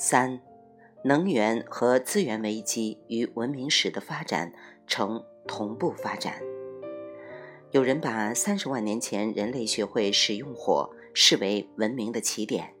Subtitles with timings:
[0.00, 0.40] 三、
[1.02, 4.52] 能源和资源危机与文明史的发展
[4.86, 6.40] 呈同步发展。
[7.72, 12.76] 有人把三十万年前人类学会使用火视为文明的起点，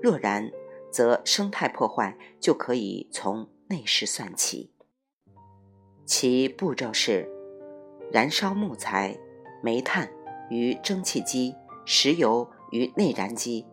[0.00, 0.50] 若然，
[0.90, 4.72] 则生态破坏就可以从那时算起。
[6.06, 7.28] 其步骤是：
[8.10, 9.14] 燃烧木材、
[9.62, 10.10] 煤炭
[10.48, 11.54] 与蒸汽机、
[11.84, 13.66] 石油与内燃机，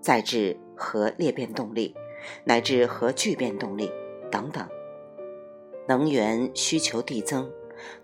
[0.00, 1.94] 再至核裂变动力，
[2.44, 3.90] 乃至核聚变动力
[4.30, 4.68] 等等。
[5.88, 7.50] 能源需求递增，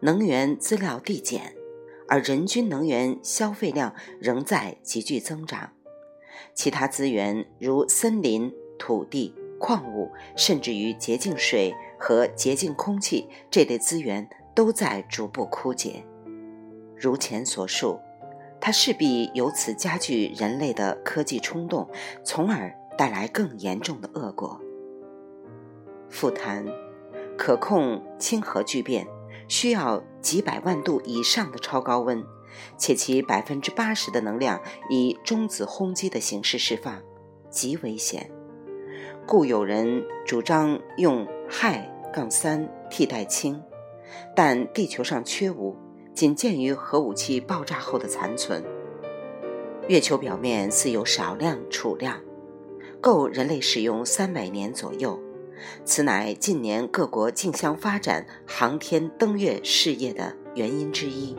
[0.00, 1.54] 能源资料递减，
[2.08, 5.72] 而人均能源消费量仍在急剧增长。
[6.54, 16.04] 其他资源如森林、土地、矿物，甚至于洁净水和洁净空气这类资源，都在逐步枯竭。
[16.96, 18.00] 如前所述，
[18.60, 21.88] 它势必由此加剧人类的科技冲动，
[22.24, 24.60] 从而带来更严重的恶果。
[26.08, 26.64] 复谈，
[27.36, 29.06] 可控氢核聚变
[29.48, 32.24] 需要几百万度以上的超高温。
[32.78, 34.58] 且其百分之八十的能量
[34.88, 37.02] 以中子轰击的形式释放，
[37.50, 38.30] 极危险。
[39.26, 43.62] 故有人主张用氦杠三替代氢，
[44.34, 45.76] 但地球上缺无，
[46.14, 48.64] 仅见于核武器爆炸后的残存。
[49.88, 52.18] 月球表面似有少量储量，
[53.06, 55.16] 够人类使用三百年左右。
[55.84, 61.36] 此乃近年各国竞相发展航天登月事业的原因之一。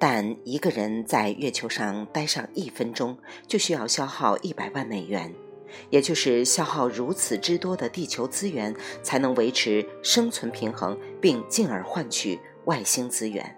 [0.00, 5.32] 但一个人在月球上待上一分钟，就需要消耗一百万美元，
[5.90, 13.56] 也就是消耗如此之多的地球资源，才能维持生存平衡，并进而换取外星资源。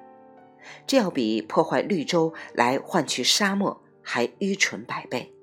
[0.87, 5.34] 这要比破坏绿洲来换取沙漠还愚蠢百倍。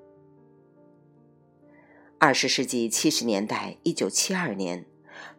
[2.24, 4.86] 二十世纪七十年代，一九七二年，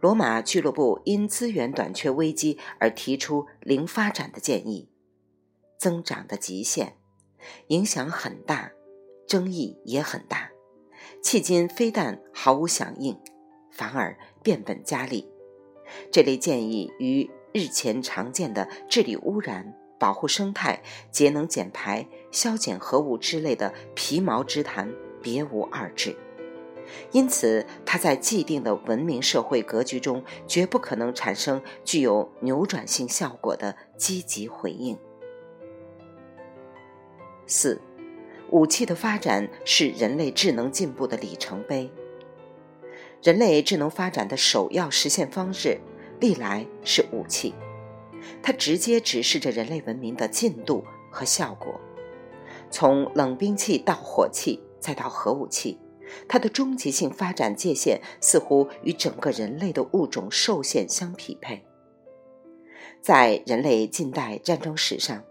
[0.00, 4.88] 罗马俱乐部因资源短缺危机而提出零发展的建议。
[5.78, 6.96] 增长的极限，
[7.68, 8.72] 影响很大，
[9.28, 10.50] 争议也很大。
[11.22, 13.16] 迄今非但毫无响应，
[13.70, 15.30] 反而变本加厉。
[16.10, 20.82] 这类建议与日前常见的治理污染、保护生态、
[21.12, 26.16] 节能减排、削减核武之类的皮毛之谈别无二致。
[27.10, 34.98] 因此，它在既定的文明社会格局中，绝不可能产生具有扭转性效果的积极回应。
[37.46, 37.80] 四，
[38.50, 41.90] 武器的发展是人类智能进步的里程碑。
[43.22, 45.80] 人类智能发展的首要实现方式，
[46.18, 47.54] 历来是武器，
[48.42, 51.80] 它直接指示着人类文明的进度和效果。
[52.70, 55.78] 从冷兵器到火器，再到核武器，
[56.28, 61.64] 它的终极性发展界限似乎与整个人类的物种受限相匹配。
[63.00, 65.24] 在人类近代战争史上，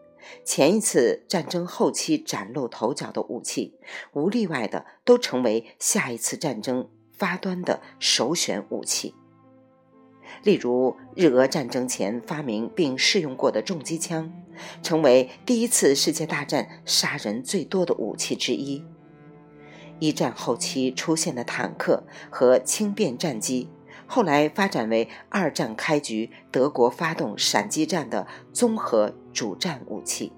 [0.43, 3.75] 前一次战争后期崭露头角的武器，
[4.13, 9.15] 无例外的都成为下一次战争发端的首选武器。
[10.43, 14.31] 例如，日俄战争前发明并试用过的重机枪，
[14.81, 18.83] 成为第一次世界大战杀人最多的武器之一。
[20.01, 23.69] 一战后期出现的坦克和轻便战机。
[24.07, 30.33] 后来发展为二战开局德国发动闪击战的综合主战武器。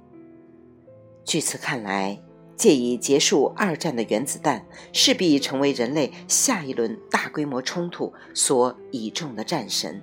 [1.25, 2.21] 据此看来，
[2.55, 10.01] 借以结束二战的原子弹势必成为人类下一轮大规模冲突所倚重的战神。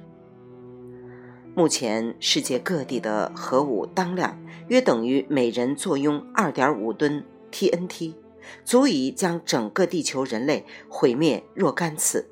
[1.55, 4.37] 目前世界各地的核武当量
[4.69, 8.15] 约等于每人坐拥二点五吨 TNT，
[8.65, 12.31] 足以将整个地球人类毁灭若干次。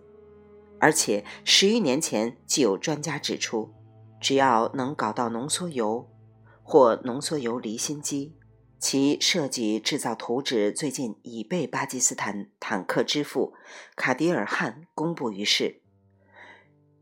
[0.81, 3.73] 而且十余年前就有专家指出，
[4.21, 6.09] 只要能搞到浓缩铀
[6.63, 8.37] 或浓缩铀离心机，
[8.79, 13.55] 其设计制造图纸最近已被巴基斯坦坦克之父
[13.97, 15.81] 卡迪尔汗公布于世。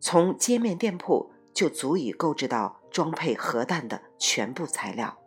[0.00, 5.18] 从街面店铺就足以购置到装配核弹的全部材料，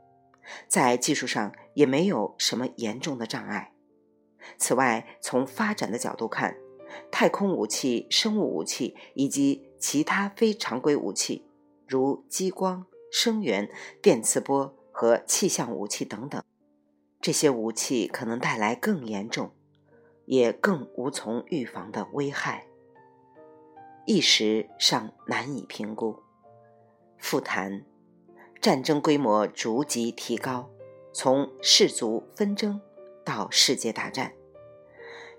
[0.68, 3.74] 在技术上也没有什么严重的障碍。
[4.57, 6.57] 此外，从发展的角度看，
[7.12, 11.46] 太空武器、生物武器以及其他非常规武器，
[11.88, 13.69] 如激光、声源、
[14.01, 16.42] 电磁波和气象武器等等，
[17.22, 19.52] 这些武器可能带来更严重、
[20.25, 22.66] 也更无从预防的危害，
[24.06, 26.18] 一时尚难以评估。
[27.18, 27.86] 复谈，
[28.61, 30.69] 战争规模逐级提高，
[31.13, 32.81] 从氏族纷争
[33.23, 34.33] 到世界大战。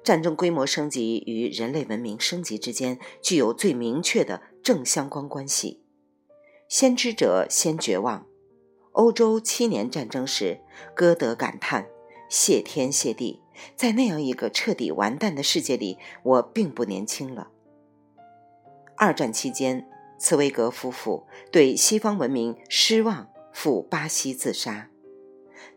[0.03, 5.83] 战争规模升级与人类文明升级之间具有最明确的正相关关系。
[6.67, 8.27] 先知者先绝望。
[8.93, 10.61] 欧洲七年战争时，
[10.95, 11.89] 歌德感叹
[12.31, 13.43] ：“谢天谢地，
[13.77, 17.51] 在那样一个彻底完蛋的世界里，我并不年轻了。”
[18.97, 19.87] 二战期间，
[20.21, 24.91] 茨威格夫妇对西方文明失望，赴巴西自杀。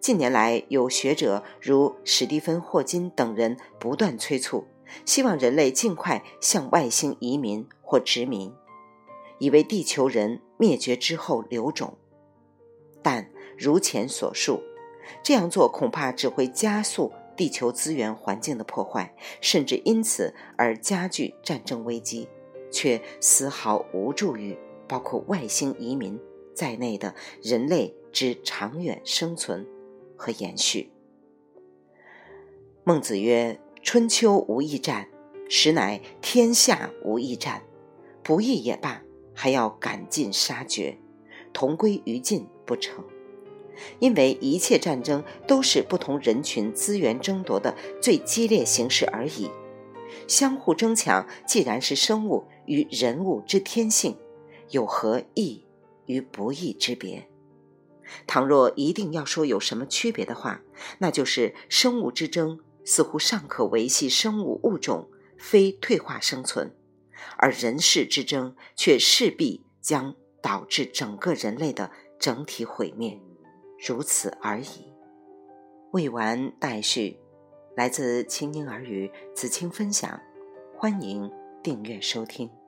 [0.01, 4.65] 近年来，有学者如史蒂芬·霍金等人不断催促，
[5.05, 8.53] 希望人类尽快向外星移民或殖民，
[9.39, 11.97] 以为地球人灭绝之后留种。
[13.01, 14.61] 但如前所述，
[15.23, 22.27] 这样做恐怕只会加速地球资源环境的破坏，甚至因此而加剧战争危机，
[22.73, 24.57] 却丝毫无助于
[24.89, 26.19] 包括外星移民
[26.53, 29.65] 在内的人类之长远生存。
[30.15, 30.89] 和延续。
[32.85, 35.09] 孟子曰：“春秋无义战，
[35.49, 37.63] 实乃天下无义战。
[38.21, 39.03] 不义也罢，
[39.33, 40.97] 还要赶尽杀绝，
[41.51, 43.03] 同归于尽不成？
[43.99, 49.49] 因为一切战争都是不同人群资源争夺的最激烈形式而已。
[50.27, 54.17] 相互争抢，既然是生物与人物之天性，
[54.69, 55.65] 有何异
[56.05, 57.29] 与不异之别？”
[58.27, 60.61] 倘若一定要说有什么区别的话，
[60.99, 66.67] 那就是生物之争似乎尚可维系生物物种，非退化生存；
[67.37, 73.19] 而人事之争却势必将导致整个人类的整体毁灭，
[73.87, 74.91] 如此而已。
[75.91, 77.17] 未完待续，
[77.75, 80.19] 来自清音儿语子清分享，
[80.75, 81.31] 欢迎
[81.63, 82.62] 订阅收听。